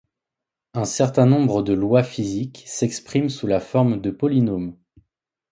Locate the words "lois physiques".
1.73-2.63